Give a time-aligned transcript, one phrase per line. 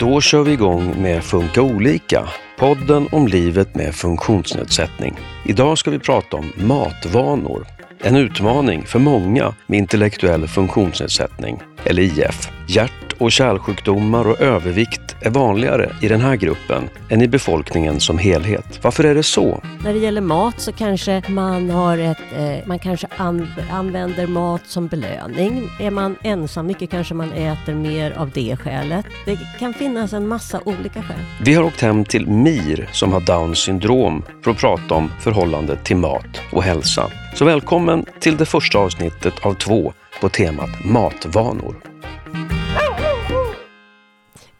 [0.00, 2.28] Då kör vi igång med Funka olika,
[2.58, 5.18] podden om livet med funktionsnedsättning.
[5.44, 7.66] Idag ska vi prata om matvanor.
[8.02, 12.48] En utmaning för många med intellektuell funktionsnedsättning, eller IF.
[12.68, 18.18] Hjärt och kärlsjukdomar och övervikt är vanligare i den här gruppen än i befolkningen som
[18.18, 18.78] helhet.
[18.82, 19.62] Varför är det så?
[19.84, 24.66] När det gäller mat så kanske man har ett, eh, man kanske an, använder mat
[24.66, 25.68] som belöning.
[25.80, 29.06] Är man ensam mycket kanske man äter mer av det skälet.
[29.24, 31.24] Det kan finnas en massa olika skäl.
[31.40, 35.84] Vi har åkt hem till Mir som har Downs syndrom för att prata om förhållandet
[35.84, 37.06] till mat och hälsa.
[37.34, 41.89] Så välkommen till det första avsnittet av två på temat matvanor.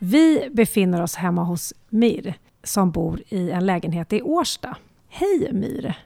[0.03, 4.77] Vi befinner oss hemma hos Mir som bor i en lägenhet i Årsta.
[5.09, 5.99] Hej Mir!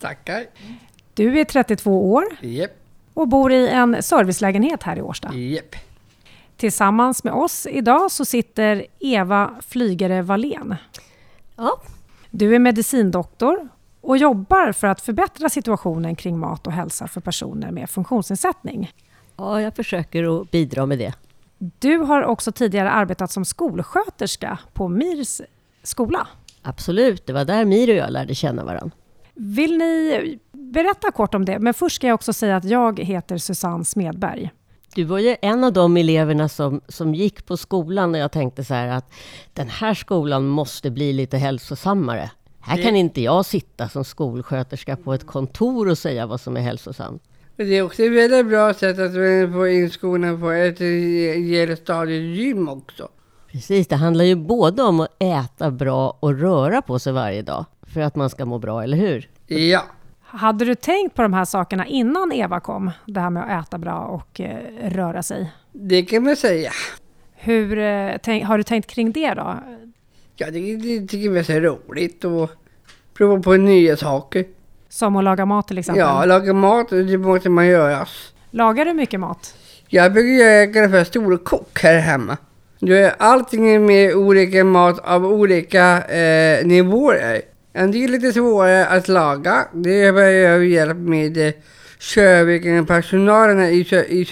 [0.00, 0.44] Tackar.
[1.14, 2.70] Du är 32 år Japp,
[3.14, 5.34] och bor i en servicelägenhet här i Årsta.
[5.34, 5.74] japp.
[6.56, 10.74] Tillsammans med oss idag så sitter Eva Flygare Wallén.
[11.56, 11.82] Ja,
[12.30, 13.68] Du är medicindoktor
[14.00, 18.92] och jobbar för att förbättra situationen kring mat och hälsa för personer med funktionsnedsättning.
[19.36, 21.14] ja jag försöker att bidra med det.
[21.78, 25.40] Du har också tidigare arbetat som skolsköterska på Mirs
[25.82, 26.26] skola.
[26.62, 28.96] Absolut, det var där Mir och jag lärde känna varandra.
[29.34, 31.58] Vill ni berätta kort om det?
[31.58, 34.50] Men först ska jag också säga att jag heter Susanne Smedberg.
[34.94, 38.64] Du var ju en av de eleverna som, som gick på skolan och jag tänkte
[38.64, 39.12] så här att
[39.52, 42.30] den här skolan måste bli lite hälsosammare.
[42.60, 46.60] Här kan inte jag sitta som skolsköterska på ett kontor och säga vad som är
[46.60, 47.22] hälsosamt.
[47.56, 49.12] Men Det är också ett väldigt bra sätt att
[49.52, 53.08] få in skorna på ett stadiegym också.
[53.52, 57.64] Precis, det handlar ju både om att äta bra och röra på sig varje dag
[57.82, 59.28] för att man ska må bra, eller hur?
[59.46, 59.82] Ja,
[60.20, 62.90] Hade du tänkt på de här sakerna innan Eva kom?
[63.06, 65.52] Det här med att äta bra och eh, röra sig.
[65.72, 66.70] det kan man säga.
[67.34, 69.56] Hur, eh, tänk, har du tänkt kring det då?
[70.36, 72.50] Ja, det, det tycker jag är så roligt att
[73.14, 74.44] prova på nya saker.
[74.94, 76.00] Som att laga mat till exempel?
[76.00, 78.06] Ja, laga mat, det måste man göra.
[78.50, 79.54] Lagar du mycket mat?
[79.88, 82.36] Jag brukar göra för storkock här hemma.
[82.78, 87.42] Du är allting med olika mat av olika eh, nivåer.
[87.72, 89.64] En del är lite svårare att laga.
[89.72, 91.52] Det behöver jag hjälp med eh,
[91.98, 94.24] Körviken, personalen i, Kö- i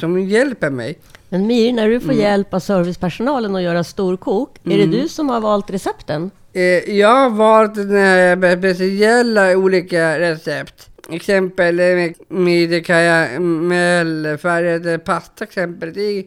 [0.00, 0.98] som hjälper mig.
[1.28, 5.28] Men Mir, när du får hjälp av servicepersonalen att göra storkok, är det du som
[5.28, 6.30] har valt recepten?
[6.52, 6.62] Eh,
[6.96, 10.90] jag har valt den här speciella olika recept.
[11.10, 11.86] Exempel eh,
[12.28, 15.92] med, karamellfärgad pasta exempel.
[15.92, 16.24] Det är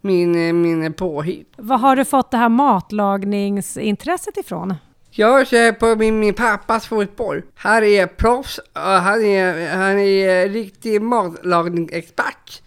[0.00, 1.52] min, eh, min påhitt.
[1.56, 4.74] Vad har du fått det här matlagningsintresset ifrån?
[5.10, 7.42] Jag kör på min, min pappas fotboll.
[7.54, 12.62] Han är proffs och han är, han är riktig matlagningsexpert.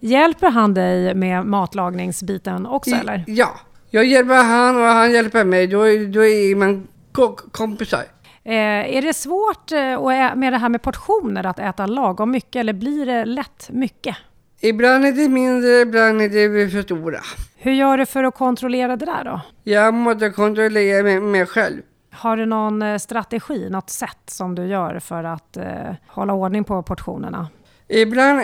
[0.00, 3.24] Hjälper han dig med matlagningsbiten också I- eller?
[3.26, 3.50] Ja,
[3.90, 5.66] jag hjälper han och han hjälper mig.
[5.66, 8.02] Då, är- då är man ko- kompisar.
[8.44, 12.72] Eh, är det svårt eh, med det här med portioner att äta lagom mycket eller
[12.72, 14.16] blir det lätt mycket?
[14.60, 17.18] Ibland är det mindre, ibland är det för stora.
[17.56, 19.40] Hur gör du för att kontrollera det där då?
[19.64, 21.82] Jag måste kontrollera mig, mig själv.
[22.12, 25.64] Har du någon eh, strategi, något sätt som du gör för att eh,
[26.08, 27.48] hålla ordning på portionerna?
[27.88, 28.42] Ibland,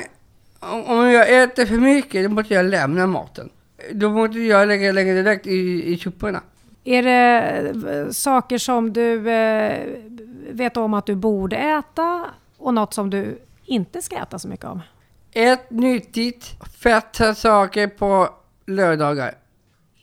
[0.87, 3.51] om jag äter för mycket, då måste jag lämna maten.
[3.93, 6.43] Då måste jag lägga, lägga direkt i, i soporna.
[6.85, 9.87] Är det eh, saker som du eh,
[10.51, 14.67] vet om att du borde äta och något som du inte ska äta så mycket
[14.67, 14.81] av?
[15.33, 16.47] Ät nyttigt,
[16.83, 18.29] feta saker på
[18.67, 19.35] lördagar.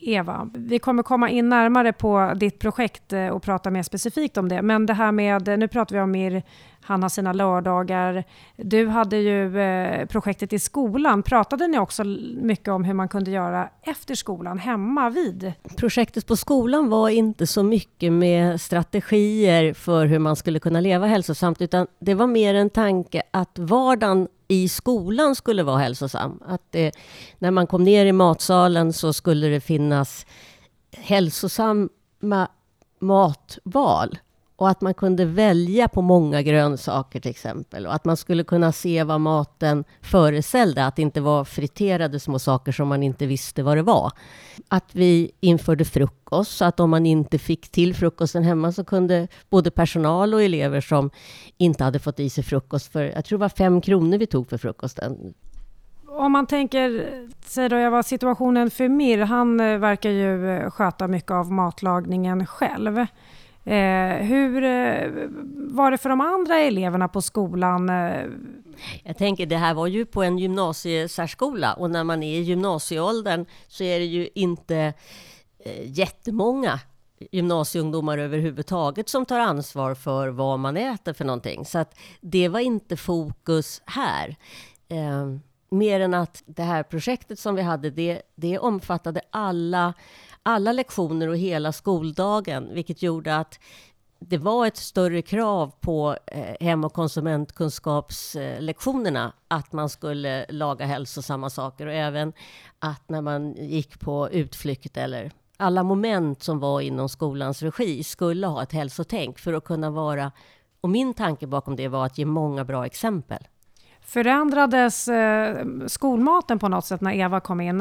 [0.01, 4.49] Eva, vi kommer komma in närmare på ditt projekt eh, och prata mer specifikt om
[4.49, 4.61] det.
[4.61, 6.43] Men det här med, nu pratar vi om Mir,
[6.81, 8.23] han har sina lördagar.
[8.57, 11.23] Du hade ju eh, projektet i skolan.
[11.23, 12.03] Pratade ni också
[12.41, 15.53] mycket om hur man kunde göra efter skolan, hemma vid?
[15.77, 21.07] Projektet på skolan var inte så mycket med strategier för hur man skulle kunna leva
[21.07, 26.39] hälsosamt, utan det var mer en tanke att vardagen i skolan skulle vara hälsosam.
[26.45, 26.91] Att det,
[27.39, 30.25] när man kom ner i matsalen så skulle det finnas
[30.91, 32.47] hälsosamma
[32.99, 34.17] matval.
[34.59, 37.87] Och att man kunde välja på många grönsaker till exempel.
[37.87, 40.85] Och att man skulle kunna se vad maten föreställde.
[40.85, 44.11] Att det inte var friterade små saker som man inte visste vad det var.
[44.67, 46.57] Att vi införde frukost.
[46.57, 50.81] Så att om man inte fick till frukosten hemma så kunde både personal och elever
[50.81, 51.09] som
[51.57, 54.49] inte hade fått i sig frukost för, jag tror det var fem kronor vi tog
[54.49, 55.33] för frukosten.
[56.07, 57.09] Om man tänker,
[57.45, 61.51] säg då jag var situationen för Mir, han eh, verkar ju eh, sköta mycket av
[61.51, 63.05] matlagningen själv.
[63.69, 65.11] Eh, hur eh,
[65.55, 67.89] var det för de andra eleverna på skolan?
[67.89, 68.25] Eh?
[69.03, 73.45] Jag tänker, det här var ju på en gymnasiesärskola och när man är i gymnasieåldern
[73.67, 74.93] så är det ju inte
[75.65, 76.79] eh, jättemånga
[77.31, 81.65] gymnasieungdomar överhuvudtaget som tar ansvar för vad man äter för någonting.
[81.65, 84.35] Så att det var inte fokus här.
[84.87, 85.35] Eh,
[85.71, 89.93] mer än att det här projektet som vi hade, det, det omfattade alla,
[90.43, 93.59] alla lektioner och hela skoldagen, vilket gjorde att
[94.19, 101.49] det var ett större krav på eh, hem och konsumentkunskapslektionerna att man skulle laga hälsosamma
[101.49, 102.33] saker och även
[102.79, 108.47] att när man gick på utflykt eller alla moment som var inom skolans regi skulle
[108.47, 110.31] ha ett hälsotänk för att kunna vara,
[110.81, 113.47] och min tanke bakom det var att ge många bra exempel.
[114.01, 117.77] Förändrades eh, skolmaten på något sätt när Eva kom in?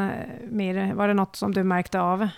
[0.50, 2.28] Mir, var det något som du märkte av?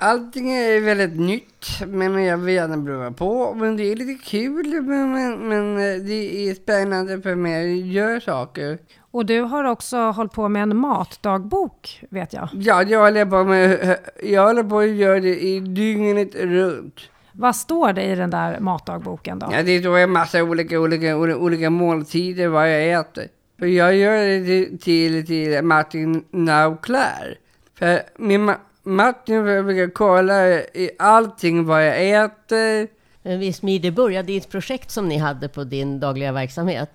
[0.00, 3.54] Allting är väldigt nytt, men jag vill gärna prova på.
[3.54, 7.86] Men det är lite kul, men, men, men eh, det är spännande för mig att
[7.86, 8.78] göra saker.
[9.10, 12.48] Och du har också hållit på med en matdagbok, vet jag.
[12.52, 17.00] Ja, jag håller på med, jag håller på att göra det i dygnet runt.
[17.32, 19.48] Vad står det i den där matdagboken då?
[19.52, 23.28] Ja, det står en massa olika, olika, olika, måltider vad jag äter.
[23.58, 27.38] För jag gör det till, till, Martin Nauklär.
[27.78, 28.58] För min Ma-
[28.88, 32.88] Martin brukar kolla i allting vad jag äter.
[33.22, 36.90] Men visst, det började i ett projekt som ni hade på din dagliga verksamhet,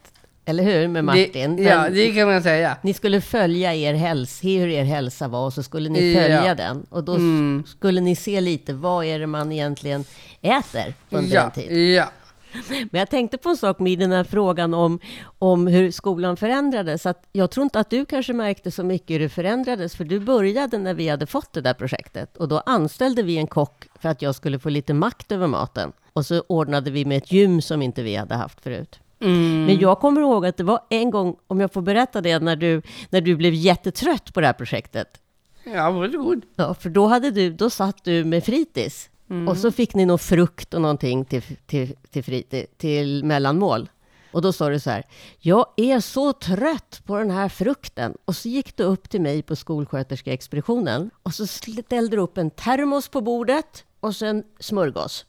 [0.46, 0.88] eller hur?
[0.88, 1.56] Med Martin?
[1.56, 2.78] Det, ja, det kan man säga.
[2.82, 6.22] Ni skulle följa er hälsa, hur er hälsa var och så skulle ni Ja.
[6.22, 6.86] följa den.
[6.90, 7.64] Och då Mm.
[7.68, 10.06] skulle ni se lite, vad är det man egentligen
[10.42, 11.96] äter under en Ja, tid?
[11.96, 12.06] ja.
[12.70, 15.00] Men jag tänkte på en sak med den här frågan om,
[15.40, 17.06] om hur skolan förändrades.
[17.06, 20.20] Att jag tror inte att du kanske märkte så mycket hur det förändrades, för du
[20.20, 22.38] började när vi hade fått det där projektet.
[22.38, 25.92] Och då anställde vi en kock för att jag skulle få lite makt över maten.
[26.14, 29.00] Och så ordnade vi med ett gym som inte vi hade haft förut.
[29.20, 29.66] Mm.
[29.66, 32.56] Men jag kommer ihåg att det var en gång, om jag får berätta det, när
[32.56, 35.20] du, när du blev jättetrött på det här projektet.
[35.64, 36.46] Ja, varsågod.
[36.56, 39.10] Ja, för då, hade du, då satt du med fritids.
[39.30, 39.48] Mm.
[39.48, 43.90] Och så fick ni någon frukt och någonting till, till, till, fritids, till mellanmål.
[44.32, 45.04] Och då sa du så här,
[45.40, 48.18] jag är så trött på den här frukten.
[48.26, 52.50] Och så gick du upp till mig på skolsköterskeexpeditionen och så ställde du upp en
[52.50, 55.26] termos på bordet och sen smörgås.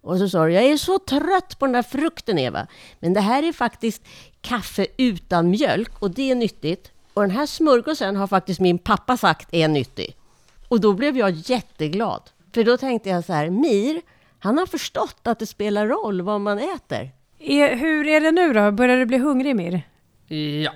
[0.00, 2.66] Och så sa du, jag är så trött på den där frukten Eva.
[3.00, 4.02] Men det här är faktiskt
[4.40, 6.90] kaffe utan mjölk och det är nyttigt.
[7.14, 10.16] Och den här smörgåsen har faktiskt min pappa sagt är nyttig.
[10.68, 12.22] Och då blev jag jätteglad.
[12.54, 14.00] För då tänkte jag så här, Mir,
[14.38, 17.10] han har förstått att det spelar roll vad man äter.
[17.38, 18.70] Är, hur är det nu då?
[18.70, 19.82] Börjar du bli hungrig Mir?
[20.64, 20.72] Ja.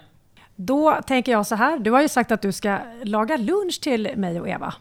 [0.56, 4.10] Då tänker jag så här, du har ju sagt att du ska laga lunch till
[4.16, 4.74] mig och Eva.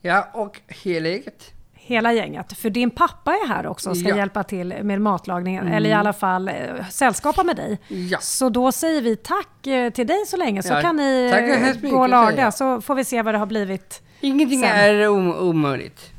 [0.00, 1.50] Ja, och hela eget.
[1.72, 2.58] Hela gänget.
[2.58, 4.16] För din pappa är här också och ska Ja.
[4.16, 6.54] hjälpa till med matlagningen, eller i alla fall eh,
[6.90, 7.78] sällskapa med dig.
[7.88, 8.18] Ja.
[8.18, 11.32] Så då säger vi tack eh, till dig så länge, så Ja, kan ni
[11.82, 14.02] eh, gå och laga, så får vi se vad det har blivit.
[14.20, 14.70] Ingenting Sen.
[14.70, 16.10] är om, omöjligt.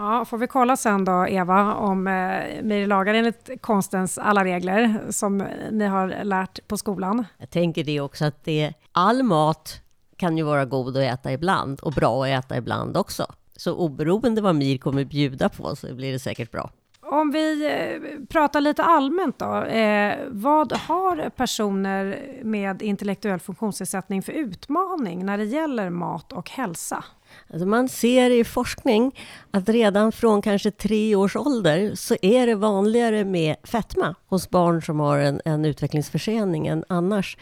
[0.00, 5.00] Ja, får vi kolla sen då, Eva, om eh, Mir lagar enligt konstens alla regler
[5.10, 5.38] som
[5.70, 7.24] ni har lärt på skolan.
[7.38, 9.80] Jag tänker det också att det, all mat
[10.16, 13.26] kan ju vara god att äta ibland och bra att äta ibland också.
[13.56, 16.70] Så oberoende vad Mir kommer bjuda på så blir det säkert bra.
[17.10, 19.62] Om vi eh, pratar lite allmänt då.
[19.62, 27.04] Eh, vad har personer med intellektuell funktionsnedsättning för utmaning när det gäller mat och hälsa?
[27.52, 29.20] Alltså man ser i forskning
[29.50, 34.82] att redan från kanske tre års ålder så är det vanligare med fetma hos barn
[34.82, 37.36] som har en, en utvecklingsförsening än annars.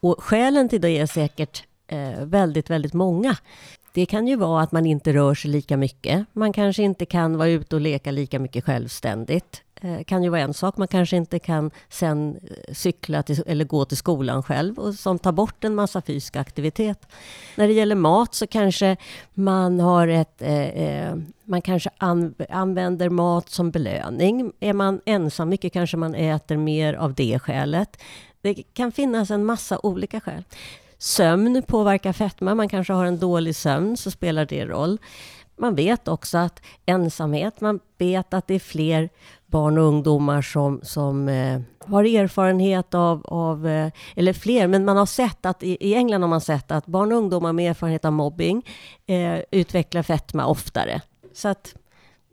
[0.00, 3.36] Och skälen till det är säkert eh, väldigt, väldigt många.
[3.92, 6.26] Det kan ju vara att man inte rör sig lika mycket.
[6.32, 9.62] Man kanske inte kan vara ute och leka lika mycket självständigt.
[9.82, 10.76] Eh, kan ju vara en sak.
[10.76, 15.18] Man kanske inte kan sen eh, cykla till, eller gå till skolan själv och som
[15.18, 17.06] tar bort en massa fysisk aktivitet.
[17.56, 18.96] När det gäller mat så kanske
[19.34, 20.42] man har ett...
[20.42, 24.52] Eh, eh, man kanske an, använder mat som belöning.
[24.60, 28.02] Är man ensam mycket kanske man äter mer av det skälet.
[28.40, 30.44] Det kan finnas en massa olika skäl.
[31.02, 32.54] Sömn påverkar fetma.
[32.54, 34.98] Man kanske har en dålig sömn, så spelar det roll.
[35.58, 39.08] Man vet också att ensamhet, man vet att det är fler
[39.46, 44.96] barn och ungdomar som, som eh, har erfarenhet av, av eh, eller fler, men man
[44.96, 48.04] har sett att i, i England har man sett att barn och ungdomar med erfarenhet
[48.04, 48.66] av mobbing
[49.06, 51.00] eh, utvecklar fetma oftare.
[51.32, 51.74] Så att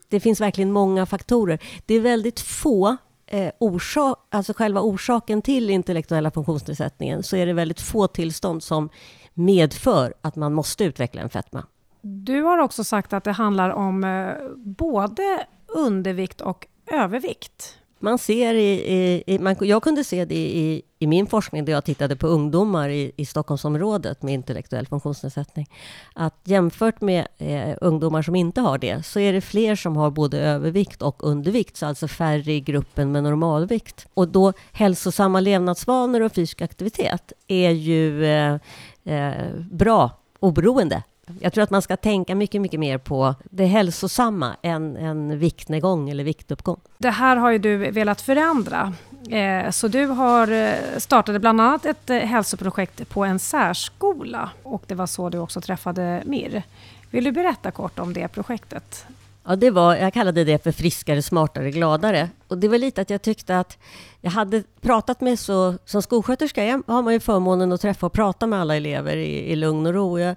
[0.10, 1.60] det finns verkligen många faktorer.
[1.86, 2.98] Det är väldigt få
[3.28, 8.90] eh, orsak, alltså själva orsaken till intellektuella funktionsnedsättningen, så är det väldigt få tillstånd som
[9.34, 11.64] medför att man måste utveckla en fetma.
[12.02, 17.78] Du har också sagt att det handlar om eh, både undervikt och övervikt.
[18.00, 21.74] Man ser i, i, i man, jag kunde se det i, i min forskning där
[21.74, 25.70] jag tittade på ungdomar i, i Stockholmsområdet med intellektuell funktionsnedsättning.
[26.14, 30.12] Att jämfört med eh, ungdomar som inte har det så är det fler som har
[30.12, 34.08] både övervikt och undervikt, så alltså färre i gruppen med normalvikt.
[34.14, 38.60] Och då hälsosamma levnadsvanor och fysisk aktivitet är ju eh,
[39.04, 41.04] eh, bra oberoende
[41.40, 46.10] jag tror att man ska tänka mycket, mycket mer på det hälsosamma än en viktnedgång
[46.10, 46.80] eller viktuppgång.
[46.98, 48.94] Det här har ju du velat förändra.
[49.30, 54.84] Eh, så du har eh, startade bland annat ett eh, hälsoprojekt på en särskola och
[54.88, 56.64] det var så du också träffade Mir.
[57.12, 59.06] Vill du berätta kort om det projektet?
[59.50, 62.30] Ja, det var, jag kallade det för friskare, smartare, gladare.
[62.48, 63.78] Och det var lite att jag tyckte att
[64.22, 65.78] jag hade pratat med så...
[65.86, 69.56] Som skolsköterska har man ju förmånen att träffa och prata med alla elever i, i
[69.56, 70.20] lugn och ro.
[70.20, 70.36] Jag,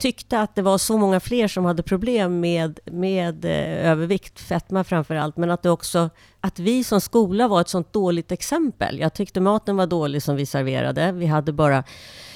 [0.00, 4.84] tyckte att det var så många fler som hade problem med, med eh, övervikt, fetma
[4.84, 8.98] framför allt, men att det också att vi som skola var ett sånt dåligt exempel.
[8.98, 11.12] Jag tyckte maten var dålig som vi serverade.
[11.12, 11.84] Vi hade bara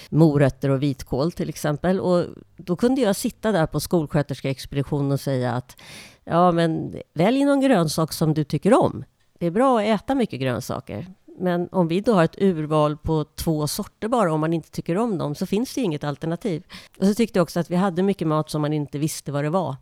[0.09, 2.01] morötter och vitkål till exempel.
[2.01, 2.25] Och
[2.57, 5.77] då kunde jag sitta där på skolsköterskeexpeditionen och säga att
[6.25, 9.05] ja, men välj någon grönsak som du tycker om.
[9.39, 11.07] Det är bra att äta mycket grönsaker.
[11.39, 14.97] Men om vi då har ett urval på två sorter bara, om man inte tycker
[14.97, 16.63] om dem, så finns det inget alternativ.
[16.99, 19.45] Och så tyckte jag också att vi hade mycket mat som man inte visste vad
[19.45, 19.77] det var.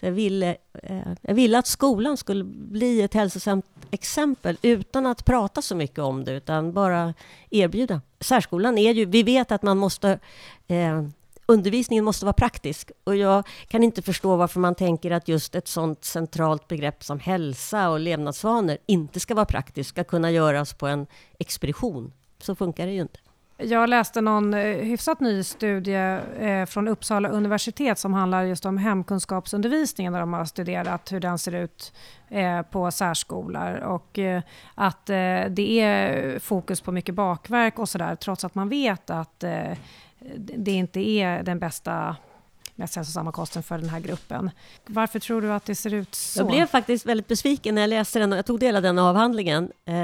[0.00, 5.24] Så jag, ville, eh, jag ville att skolan skulle bli ett hälsosamt exempel utan att
[5.24, 7.14] prata så mycket om det, utan bara
[7.50, 8.00] erbjuda.
[8.20, 10.18] Särskolan är ju, vi vet att man måste
[10.66, 11.02] eh,
[11.46, 12.90] undervisningen måste vara praktisk.
[13.04, 17.20] Och jag kan inte förstå varför man tänker att just ett sådant centralt begrepp som
[17.20, 21.06] hälsa och levnadsvanor inte ska vara praktiskt, ska kunna göras på en
[21.38, 22.12] expedition.
[22.38, 23.18] Så funkar det ju inte.
[23.58, 28.78] Jag läste någon eh, hyfsat ny studie eh, från Uppsala universitet som handlar just om
[28.78, 31.92] hemkunskapsundervisningen där de har studerat hur den ser ut
[32.28, 34.18] eh, på särskolor och
[34.74, 39.44] att det är fokus på mycket bakverk och sådär trots att man vet att
[40.36, 42.16] det inte är den bästa
[42.76, 44.50] mest hälsosamma kosten för den här gruppen.
[44.86, 46.40] Varför tror du att det ser ut så?
[46.40, 48.98] Jag blev faktiskt väldigt besviken när jag läste den och jag tog del av den
[48.98, 49.64] avhandlingen.
[49.64, 49.94] Eh,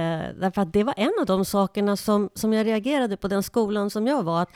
[0.40, 3.90] därför att det var en av de sakerna som, som jag reagerade på den skolan
[3.90, 4.42] som jag var.
[4.42, 4.50] Att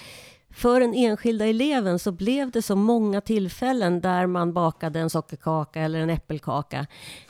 [0.57, 5.81] för den enskilda eleven så blev det så många tillfällen där man bakade en sockerkaka
[5.81, 6.87] eller en äppelkaka.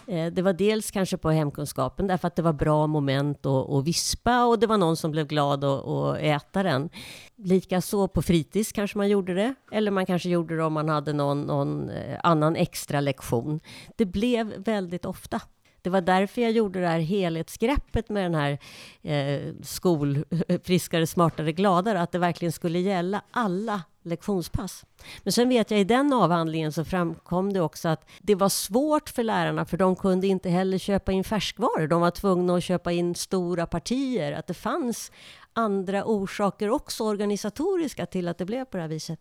[0.06, 4.44] Eh, det var dels kanske på hemkunskapen därför att det var bra moment att vispa
[4.44, 6.88] och det var någon som blev glad att äta den.
[7.36, 11.12] Likaså på fritids kanske man gjorde det, eller man kanske gjorde det om man hade
[11.12, 13.60] någon, någon eh, annan extra lektion.
[13.96, 15.40] Det blev väldigt ofta.
[15.86, 18.58] Det var därför jag gjorde det här helhetsgreppet med den här
[19.02, 20.24] eh, skol,
[20.64, 24.84] friskare, smartare, gladare, att det verkligen skulle gälla alla lektionspass.
[25.22, 29.08] Men sen vet jag i den avhandlingen så framkom det också att det var svårt
[29.08, 31.86] för lärarna för de kunde inte heller köpa in färskvaror.
[31.86, 34.32] De var tvungna att köpa in stora partier.
[34.32, 35.12] Att det fanns
[35.52, 39.20] andra orsaker också organisatoriska till att det blev på det här viset.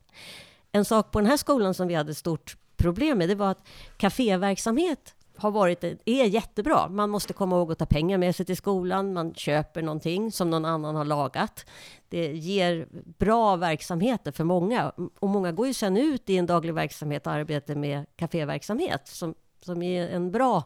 [0.71, 3.67] En sak på den här skolan som vi hade stort problem med, det var att
[3.97, 6.89] kaféverksamhet har varit, är jättebra.
[6.89, 9.13] Man måste komma ihåg att ta pengar med sig till skolan.
[9.13, 11.65] Man köper någonting som någon annan har lagat.
[12.09, 12.87] Det ger
[13.17, 14.91] bra verksamheter för många.
[15.19, 19.35] Och många går ju sen ut i en daglig verksamhet och arbetar med kaféverksamhet som,
[19.61, 20.63] som är en bra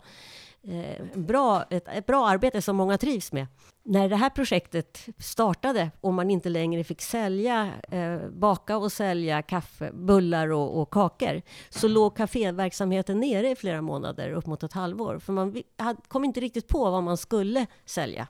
[0.64, 3.48] Eh, bra, ett, ett, bra arbete som många trivs med.
[3.84, 9.42] När det här projektet startade och man inte längre fick sälja, eh, baka och sälja
[9.42, 14.74] kaffe, bullar och, och kakor, så låg kaféverksamheten nere i flera månader, upp mot ett
[14.74, 15.20] halvår.
[15.20, 18.28] För man hade, kom inte riktigt på vad man skulle sälja.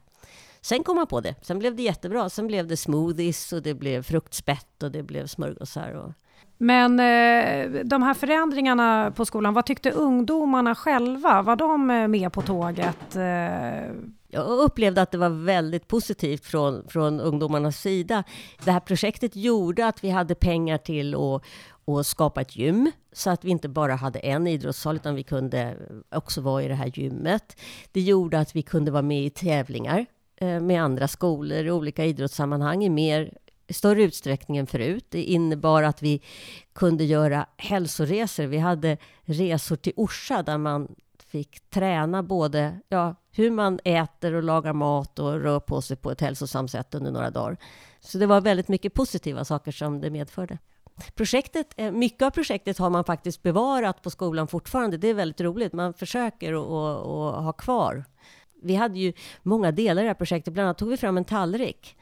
[0.62, 1.36] Sen kom man på det.
[1.42, 2.30] Sen blev det jättebra.
[2.30, 5.92] Sen blev det smoothies och det blev fruktspett och det blev smörgåsar.
[5.92, 6.14] Och,
[6.62, 11.42] men eh, de här förändringarna på skolan, vad tyckte ungdomarna själva?
[11.42, 13.16] Var de eh, med på tåget?
[13.16, 13.92] Eh?
[14.28, 18.24] Jag upplevde att det var väldigt positivt från, från ungdomarnas sida.
[18.66, 21.44] Det här projektet gjorde att vi hade pengar till att,
[21.88, 25.76] att skapa ett gym, så att vi inte bara hade en idrottssal, utan vi kunde
[26.12, 27.62] också vara i det här gymmet.
[27.92, 30.06] Det gjorde att vi kunde vara med i tävlingar
[30.62, 33.34] med andra skolor i olika idrottssammanhang i mer
[33.70, 35.06] större utsträckning än förut.
[35.10, 36.22] Det innebar att vi
[36.74, 38.44] kunde göra hälsoresor.
[38.44, 40.96] Vi hade resor till Orsa där man
[41.32, 46.12] fick träna både ja, hur man äter och lagar mat och rör på sig på
[46.12, 47.58] ett hälsosamt sätt under några dagar.
[48.00, 50.58] Så det var väldigt mycket positiva saker som det medförde.
[51.16, 54.98] Projektet, eh, mycket av projektet har man faktiskt bevarat på skolan fortfarande.
[54.98, 55.74] Det är väldigt roligt.
[55.74, 58.06] Man försöker att ha kvar.
[58.62, 60.54] Vi hade ju många delar i det här projektet.
[60.54, 61.98] Bland annat tog vi fram en tallrik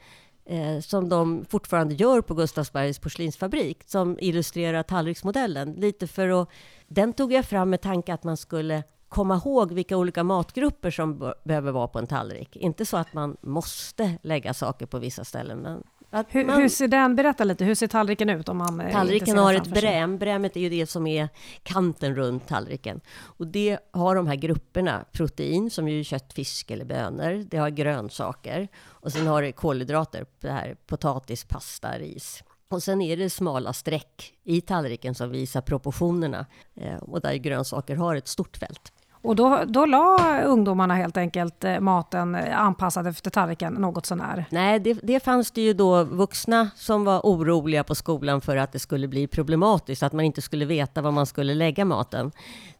[0.48, 5.72] eh, som de fortfarande gör på Gustavsbergs porslinsfabrik som illustrerar tallriksmodellen.
[5.72, 6.48] Lite för att,
[6.86, 11.32] den tog jag fram med tanke att man skulle komma ihåg vilka olika matgrupper som
[11.44, 12.56] behöver vara på en tallrik.
[12.56, 15.82] Inte så att man måste lägga saker på vissa ställen, men
[16.28, 18.48] hur, man, hur, ser den, berätta lite, hur ser tallriken ut?
[18.48, 21.28] Om man eh, tallriken har ett bräm, brämet är ju det som är
[21.62, 23.00] kanten runt tallriken.
[23.20, 27.44] Och det har de här grupperna, protein som ju kött, fisk eller bönor.
[27.50, 32.42] Det har grönsaker och sen har det kolhydrater, det här potatis, pasta, ris.
[32.70, 37.96] Och sen är det smala streck i tallriken som visar proportionerna eh, och där grönsaker
[37.96, 38.92] har ett stort fält.
[39.28, 44.44] Och då, då la ungdomarna helt enkelt eh, maten eh, anpassad efter tallriken något sånär?
[44.50, 48.72] Nej, det, det fanns det ju då vuxna som var oroliga på skolan för att
[48.72, 52.32] det skulle bli problematiskt, att man inte skulle veta var man skulle lägga maten.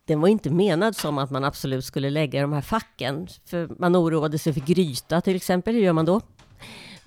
[0.05, 3.97] Den var inte menad som att man absolut skulle lägga de här facken, för man
[3.97, 5.75] oroade sig för gryta till exempel.
[5.75, 6.21] Hur gör man då?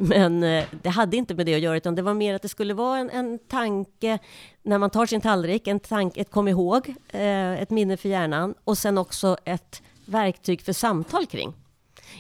[0.04, 2.50] Men eh, det hade inte med det att göra, utan det var mer att det
[2.50, 4.20] skulle vara en, en tanke
[4.64, 8.54] när man tar sin tallrik, en tanke, ett kom ihåg, eh, ett minne för hjärnan
[8.64, 11.54] och sen också ett verktyg för samtal kring.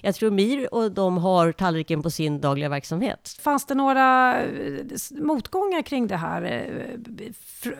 [0.01, 3.37] Jag tror Mir och de har tallriken på sin dagliga verksamhet.
[3.41, 4.49] Fanns det några eh,
[5.11, 7.31] motgångar kring det här eh,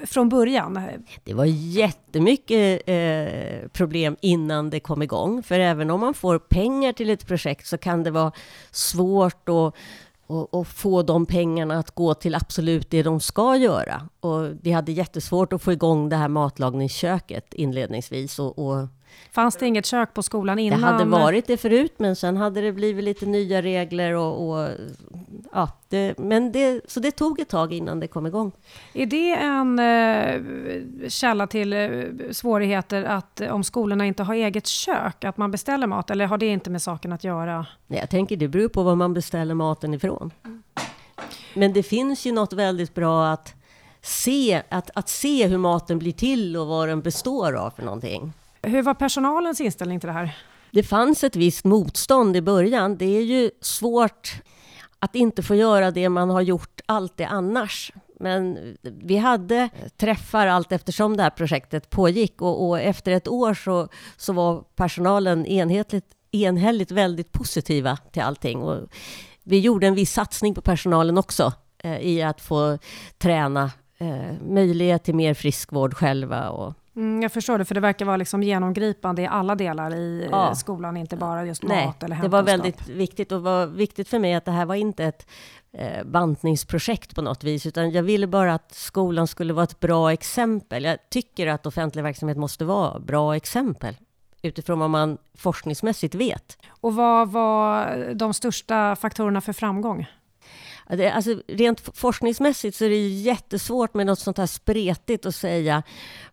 [0.06, 0.80] från början?
[1.24, 5.44] Det var jättemycket eh, problem innan det kom igång.
[5.44, 8.32] För även om man får pengar till ett projekt så kan det vara
[8.72, 9.76] svårt att
[10.32, 14.10] och, och, få de pengarna att gå till absolut det de ska göra.
[14.20, 18.88] Och vi hade jättesvårt att få igång det här matlagningsköket inledningsvis och, och
[19.32, 20.82] Fanns det inget kök på skolan innan?
[20.82, 24.70] Det hade varit det förut, men sen hade det blivit lite nya regler och, och
[25.54, 28.52] ja, det, men det, så det tog ett tag innan det kom igång.
[28.94, 31.90] Är det en eh, källa till eh,
[32.32, 36.48] svårigheter att om skolorna inte har eget kök, att man beställer mat, eller har det
[36.48, 37.66] inte med saken att göra?
[37.88, 40.32] Nej, jag tänker det beror på var man beställer maten ifrån.
[41.54, 43.56] Men det finns ju något väldigt bra att
[44.02, 48.34] se, att, att se hur maten blir till och vad den består av för någonting.
[48.64, 50.38] Hur var personalens inställning till det här?
[50.72, 52.98] Det fanns ett visst motstånd i början.
[52.98, 54.42] Det är ju svårt
[55.00, 57.92] att inte få göra det man har gjort alltid annars.
[58.20, 63.54] Men vi hade träffar allt eftersom det här projektet pågick och, och efter ett år
[63.54, 68.62] så, så var personalen enhetligt, enhälligt väldigt positiva till allting.
[68.62, 68.90] Och
[69.44, 72.78] vi gjorde en viss satsning på personalen också eh, i att få
[73.18, 78.06] träna eh, möjlighet till mer friskvård själva och Mm, jag förstår det, för det verkar
[78.06, 80.56] vara liksom genomgripande i alla delar i ja.
[80.56, 84.20] skolan, inte bara just Nej, mat eller det var väldigt viktigt och var viktigt för
[84.20, 85.28] mig att det här var inte ett
[85.74, 90.14] eh, bantningsprojekt på något vis, utan jag ville bara att skolan skulle vara ett bra
[90.14, 90.84] exempel.
[90.84, 93.96] Jag tycker att offentlig verksamhet måste vara bra exempel
[94.42, 96.58] utifrån vad man forskningsmässigt vet.
[96.70, 100.08] Och vad var de största faktorerna för framgång?
[100.92, 105.84] Alltså, rent forskningsmässigt så är det jättesvårt med något sånt här spretigt att säga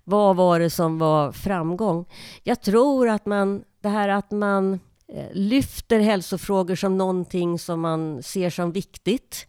[0.04, 2.04] vad var det som var framgång.
[2.42, 8.22] Jag tror att man, det här att man eh, lyfter hälsofrågor som någonting som man
[8.22, 9.46] ser som viktigt.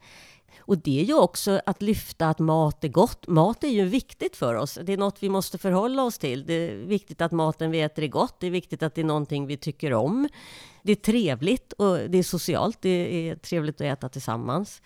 [0.60, 3.28] Och det är ju också att lyfta att mat är gott.
[3.28, 4.80] Mat är ju viktigt för oss.
[4.84, 6.45] Det är något vi måste förhålla oss till.
[6.45, 8.39] Det är viktigt att maten vi äter är gott.
[8.39, 10.28] Det är viktigt att det är någonting vi tycker om.
[10.89, 12.82] Det är trevligt och det är socialt.
[12.82, 12.89] Det
[13.30, 14.82] är trevligt att äta tillsammans.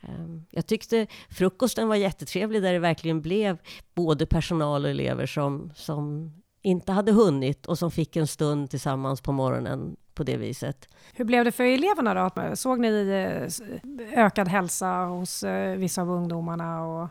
[0.00, 3.58] Ehm, jag tyckte frukosten var jättetrevlig där det verkligen blev
[3.94, 9.20] både personal och elever som, som inte hade hunnit och som fick en stund tillsammans
[9.20, 10.88] på morgonen på det viset.
[11.14, 12.56] Hur blev det för eleverna då?
[12.56, 16.84] Såg ni eh, ökad hälsa hos eh, vissa av ungdomarna?
[16.84, 17.08] Och...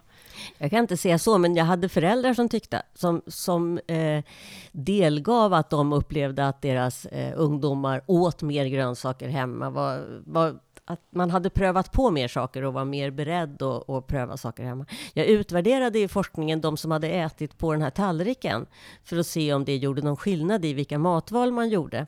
[0.57, 4.23] Jag kan inte säga så, men jag hade föräldrar som tyckte, som, som eh,
[4.71, 10.99] delgav att de upplevde att deras eh, ungdomar åt mer grönsaker hemma, var, var att
[11.09, 14.85] man hade prövat på mer saker och var mer beredd att, att pröva saker hemma.
[15.13, 18.65] Jag utvärderade i forskningen de som hade ätit på den här tallriken
[19.03, 22.07] för att se om det gjorde någon skillnad i vilka matval man gjorde.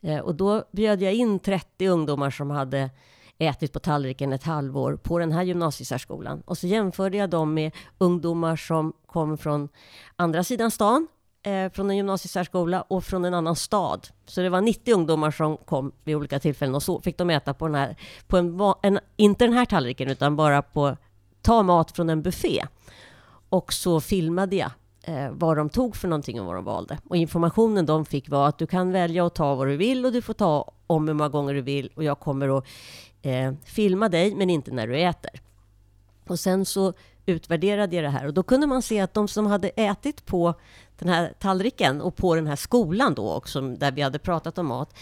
[0.00, 2.90] Eh, och då bjöd jag in 30 ungdomar som hade
[3.38, 6.42] ätit på tallriken ett halvår på den här gymnasiesärskolan.
[6.46, 9.68] Och så jämförde jag dem med ungdomar som kom från
[10.16, 11.08] andra sidan stan,
[11.42, 14.08] eh, från en gymnasiesärskola och från en annan stad.
[14.26, 17.54] Så det var 90 ungdomar som kom vid olika tillfällen och så fick de äta
[17.54, 17.96] på den här,
[18.26, 20.96] på en, en inte den här tallriken utan bara på,
[21.42, 22.64] ta mat från en buffé.
[23.48, 24.70] Och så filmade jag
[25.02, 26.98] eh, vad de tog för någonting och vad de valde.
[27.08, 30.12] Och informationen de fick var att du kan välja att ta vad du vill och
[30.12, 32.64] du får ta om hur många gånger du vill och jag kommer att
[33.22, 35.40] eh, filma dig men inte när du äter.
[36.26, 36.92] Och sen så
[37.26, 40.54] utvärderade jag det här och då kunde man se att de som hade ätit på
[40.98, 44.66] den här tallriken och på den här skolan då också, där vi hade pratat om
[44.66, 44.98] mat,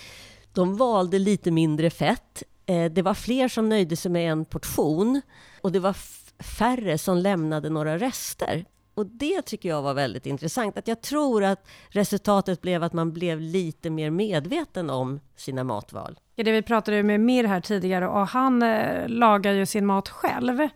[0.52, 5.22] de valde lite mindre fett, Eh, det var fler som nöjde sig med en portion
[5.60, 5.96] och det var
[6.42, 8.64] färre som lämnade några rester.
[8.94, 10.78] Och det tycker jag var väldigt intressant.
[10.78, 16.18] Att jag tror att resultatet blev att man blev lite mer medveten om sina matval.
[16.44, 20.68] Det vi pratade med Mir här tidigare och han eh, lagar ju sin mat själv.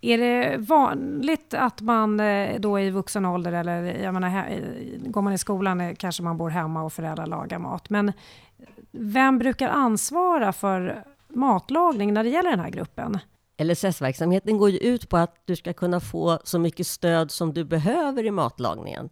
[0.00, 4.60] Är det vanligt att man eh, då i vuxen ålder eller jag menar,
[5.08, 7.90] går man i skolan eh, kanske man bor hemma och föräldrar lagar mat.
[7.90, 8.12] Men
[8.90, 13.18] vem brukar ansvara för matlagning när det gäller den här gruppen?
[13.62, 17.64] LSS-verksamheten går ju ut på att du ska kunna få så mycket stöd som du
[17.64, 19.10] behöver i matlagningen.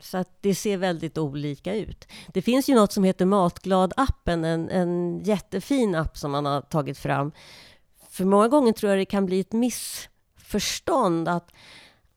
[0.00, 2.08] Så att det ser väldigt olika ut.
[2.28, 6.98] Det finns ju något som heter Matglad-appen, en, en jättefin app som man har tagit
[6.98, 7.32] fram.
[8.10, 11.52] För många gånger tror jag det kan bli ett missförstånd att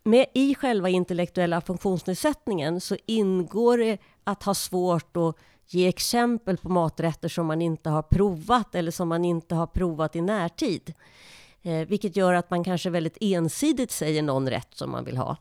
[0.04, 5.36] med i själva intellektuella funktionsnedsättningen så ingår det att ha svårt att
[5.68, 10.16] ge exempel på maträtter som man inte har provat eller som man inte har provat
[10.16, 10.94] i närtid.
[11.62, 15.38] Eh, vilket gör att man kanske väldigt ensidigt säger någon rätt som man vill ha.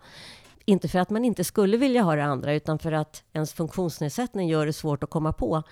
[0.65, 4.49] Inte för att man inte skulle vilja ha det andra, utan för att ens funktionsnedsättning
[4.49, 5.63] gör det svårt att komma på.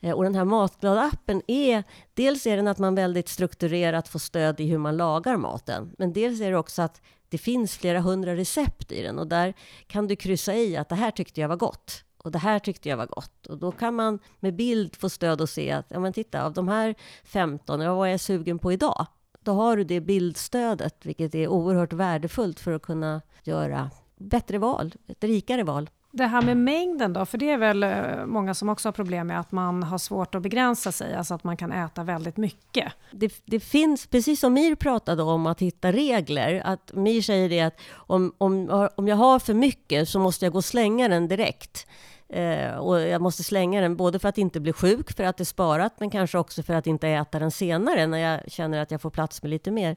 [0.00, 4.60] Eh, och den här Matglad-appen är, dels är den att man väldigt strukturerat får stöd
[4.60, 8.36] i hur man lagar maten, men dels är det också att det finns flera hundra
[8.36, 9.54] recept i den och där
[9.86, 12.88] kan du kryssa i att det här tyckte jag var gott och det här tyckte
[12.88, 13.46] jag var gott.
[13.46, 16.52] Och då kan man med bild få stöd och se att, ja men titta, av
[16.52, 19.06] de här 15, ja, vad är jag sugen på idag?
[19.40, 23.90] Då har du det bildstödet, vilket är oerhört värdefullt för att kunna göra
[24.22, 25.90] bättre val, ett rikare val.
[26.14, 29.26] Det här med mängden då, för det är väl eh, många som också har problem
[29.26, 32.92] med att man har svårt att begränsa sig, alltså att man kan äta väldigt mycket.
[33.10, 36.62] Det, det finns, precis som Mir pratade om, att hitta regler.
[36.64, 40.52] Att Mir säger det att om, om, om jag har för mycket så måste jag
[40.52, 41.86] gå och slänga den direkt.
[42.28, 45.42] Eh, och jag måste slänga den både för att inte bli sjuk, för att det
[45.42, 48.90] är sparat, men kanske också för att inte äta den senare när jag känner att
[48.90, 49.96] jag får plats med lite mer.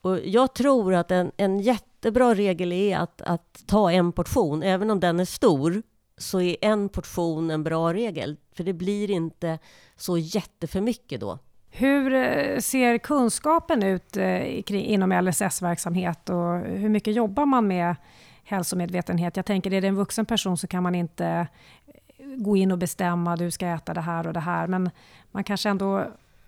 [0.00, 1.60] Och jag tror att en, en
[2.04, 5.82] jättebra regel är att, att ta en portion, även om den är stor,
[6.18, 9.58] så är en portion en bra regel, för det blir inte
[9.96, 11.38] så jätteför mycket då.
[11.70, 17.96] Hur eh, ser kunskapen ut eh, inom LSS-verksamhet och hur mycket jobbar man med
[18.44, 19.36] hälsomedvetenhet.
[19.36, 22.78] Jag tänker, är det en vuxen person så kan man inte eh, gå in och
[22.78, 24.90] bestämma, du ska äta det här och det här, men
[25.32, 26.04] man kanske ändå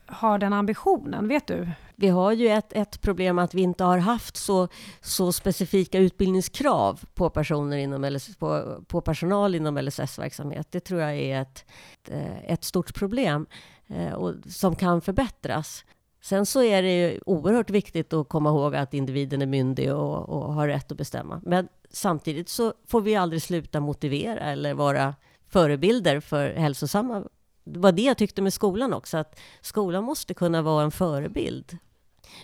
[0.06, 1.68] har den ambitionen, vet du?
[1.98, 4.68] Vi har ju ett, ett problem att vi inte har haft så,
[5.00, 10.66] så specifika utbildningskrav på, personer inom LSS, på, på personal inom LSS-verksamhet.
[10.70, 11.64] Det tror jag är ett,
[12.08, 13.46] eh, ett stort problem
[13.86, 15.84] eh, och, som kan förbättras.
[16.22, 20.28] Sen så är det ju oerhört viktigt att komma ihåg att individen är myndig och,
[20.28, 21.40] och har rätt att bestämma.
[21.44, 25.14] Men samtidigt så får vi aldrig sluta motivera eller vara
[25.48, 27.24] förebilder för hälsosamma
[27.66, 31.78] det var det jag tyckte med skolan också, att skolan måste kunna vara en förebild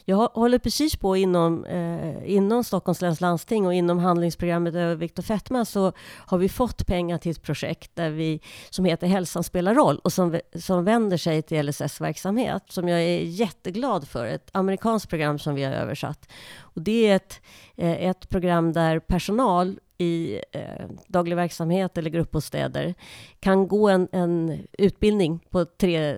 [0.04, 5.24] jag håller precis på inom, eh, inom Stockholms läns landsting och inom handlingsprogrammet övervikt och
[5.24, 5.92] fetma så
[6.26, 10.12] har vi fått pengar till ett projekt där vi, som heter Hälsan spelar roll och
[10.12, 14.26] som, som vänder sig till LSS-verksamhet som jag är jätteglad för.
[14.26, 16.28] Ett amerikanskt program som vi har översatt.
[16.58, 17.40] Och det är ett,
[17.76, 22.94] eh, ett program där personal i eh, daglig verksamhet eller gruppbostäder
[23.40, 26.16] kan gå en, en utbildning på tre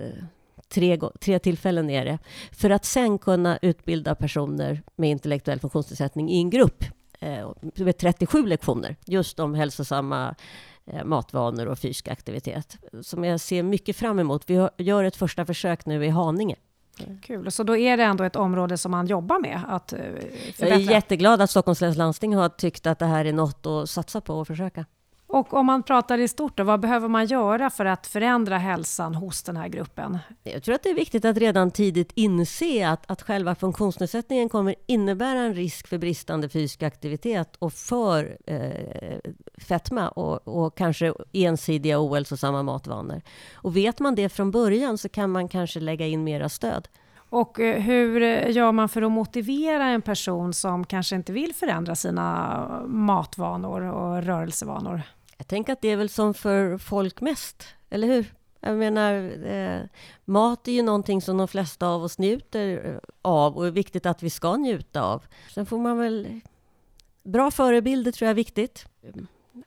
[0.75, 2.17] tre, tre tillfällen är det,
[2.51, 6.83] för att sen kunna utbilda personer med intellektuell funktionsnedsättning i en grupp
[7.19, 10.35] eh, med 37 lektioner, just om hälsosamma
[10.85, 14.43] eh, matvanor och fysisk aktivitet, som jag ser mycket fram emot.
[14.47, 16.55] Vi gör ett första försök nu i Haninge.
[17.21, 20.67] Kul, så då är det ändå ett område som man jobbar med att förbättra?
[20.67, 23.65] Eh, jag är jätteglad att Stockholms läns landsting har tyckt att det här är något
[23.65, 24.85] att satsa på och försöka.
[25.35, 29.15] Och om man pratar i stort, då, vad behöver man göra för att förändra hälsan
[29.15, 30.17] hos den här gruppen?
[30.43, 34.75] Jag tror att det är viktigt att redan tidigt inse att, att själva funktionsnedsättningen kommer
[34.85, 41.99] innebära en risk för bristande fysisk aktivitet och för eh, fetma och, och kanske ensidiga
[41.99, 43.21] ohälsosamma matvanor.
[43.53, 46.87] Och vet man det från början så kan man kanske lägga in mera stöd.
[47.29, 51.95] Och eh, hur gör man för att motivera en person som kanske inte vill förändra
[51.95, 55.01] sina matvanor och rörelsevanor?
[55.37, 58.33] Jag tänker att det är väl som för folk mest, eller hur?
[58.59, 59.13] Jag menar,
[59.45, 59.81] eh,
[60.25, 64.05] mat är ju någonting som de flesta av oss njuter eh, av och är viktigt
[64.05, 65.23] att vi ska njuta av.
[65.53, 66.39] Sen får man väl...
[67.23, 68.85] Bra förebilder tror jag är viktigt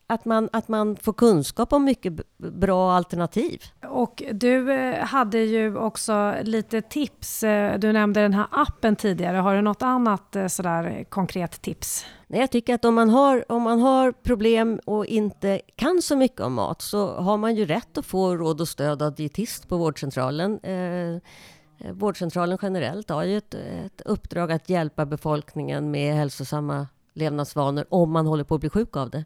[0.07, 3.63] att man, att man får kunskap om mycket bra alternativ.
[3.89, 7.43] Och du eh, hade ju också lite tips.
[7.43, 9.37] Eh, du nämnde den här appen tidigare.
[9.37, 12.07] Har du något annat eh, sådär konkret tips?
[12.27, 16.17] Nej, jag tycker att om man, har, om man har problem och inte kan så
[16.17, 19.69] mycket om mat så har man ju rätt att få råd och stöd av dietist
[19.69, 20.59] på vårdcentralen.
[20.59, 21.21] Eh,
[21.93, 28.27] vårdcentralen generellt har ju ett, ett uppdrag att hjälpa befolkningen med hälsosamma levnadsvanor om man
[28.27, 29.25] håller på att bli sjuk av det.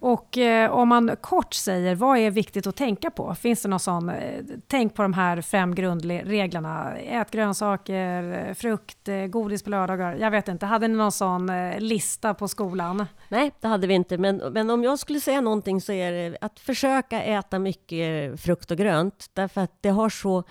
[0.00, 3.34] Och eh, om man kort säger, vad är viktigt att tänka på?
[3.34, 6.96] Finns det någon sån, eh, tänk på de här fem grundreglerna.
[6.96, 10.16] Ät grönsaker, frukt, eh, godis på lördagar.
[10.20, 13.06] Jag vet inte, hade ni någon sån eh, lista på skolan?
[13.28, 14.18] Nej, det hade vi inte.
[14.18, 18.70] Men, men om jag skulle säga någonting så är det att försöka äta mycket frukt
[18.70, 19.30] och grönt.
[19.32, 20.44] Därför att det har så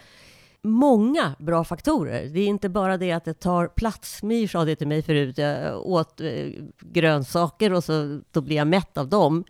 [0.67, 2.25] många bra faktorer.
[2.25, 4.23] Det är inte bara det att det tar plats.
[4.23, 6.47] My sa det till mig förut, jag åt eh,
[6.79, 9.43] grönsaker och så, då blir jag mätt av dem.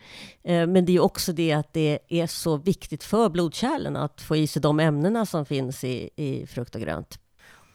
[0.44, 4.36] Eh, men det är också det att det är så viktigt för blodkärlen att få
[4.36, 7.20] i sig de ämnena som finns i, i frukt och grönt.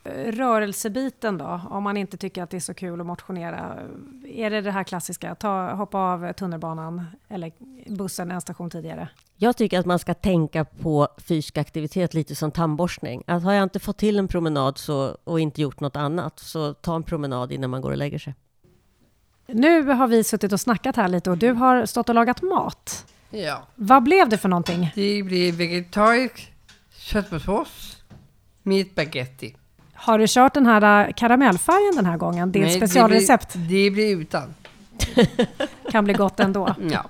[0.05, 3.79] Eh, rörelsebiten då, om man inte tycker att det är så kul att motionera.
[4.25, 7.53] Är det det här klassiska, ta, hoppa av tunnelbanan eller
[7.87, 9.09] bussen en station tidigare?
[9.43, 13.23] Jag tycker att man ska tänka på fysisk aktivitet lite som tandborstning.
[13.27, 16.75] Att har jag inte fått till en promenad så, och inte gjort något annat, så
[16.75, 18.35] ta en promenad innan man går och lägger sig.
[19.47, 23.07] Nu har vi suttit och snackat här lite och du har stått och lagat mat.
[23.31, 23.63] Ja.
[23.75, 24.93] Vad blev det för någonting?
[24.95, 26.53] Det blir vegetarisk
[26.99, 27.97] köttfärssås
[28.63, 29.57] med spaghetti.
[29.95, 32.53] Har du kört den här äh, karamellfärgen den här gången?
[32.53, 33.53] Ditt specialrecept?
[33.53, 34.55] Det blir, det blir utan.
[35.91, 36.75] Kan bli gott ändå.
[36.91, 37.05] Ja.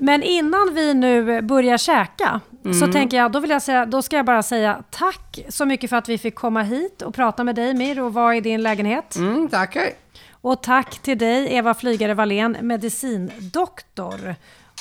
[0.00, 2.40] Men innan vi nu börjar käka
[2.80, 5.90] så tänker jag, då vill jag säga, då ska jag bara säga tack så mycket
[5.90, 8.62] för att vi fick komma hit och prata med dig Mir och vara i din
[8.62, 9.16] lägenhet.
[9.16, 9.82] Mm, tackar.
[10.30, 14.34] Och tack till dig Eva Flygare Wallén, medicindoktor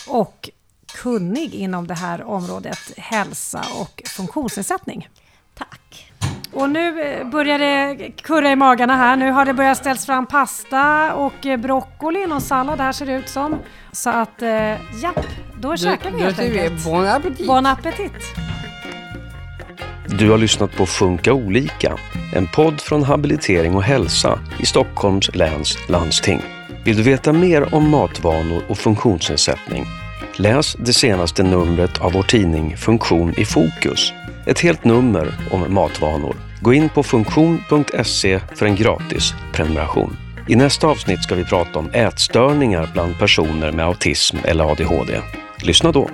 [0.08, 0.50] och
[1.04, 5.10] kunnig inom det här området hälsa och funktionsnedsättning.
[6.64, 9.16] Och nu eh, börjar det kurra i magarna här.
[9.16, 13.14] Nu har det börjat ställas fram pasta och eh, broccoli, någon sallad här ser det
[13.14, 13.60] ut som.
[13.92, 14.50] Så att, eh,
[15.02, 15.26] japp,
[15.60, 16.84] då käkar vi helt enkelt.
[16.84, 17.48] bon appetit.
[17.48, 18.12] Bon appetit!
[20.08, 21.98] Du har lyssnat på Funka olika,
[22.36, 26.42] en podd från Habilitering och hälsa i Stockholms läns landsting.
[26.86, 29.86] Vill du veta mer om matvanor och funktionsnedsättning?
[30.36, 34.14] Läs det senaste numret av vår tidning Funktion i fokus.
[34.46, 36.53] Ett helt nummer om matvanor.
[36.64, 40.18] Gå in på funktion.se för en gratis prenumeration.
[40.48, 45.22] I nästa avsnitt ska vi prata om ätstörningar bland personer med autism eller ADHD.
[45.64, 46.10] Lyssna då!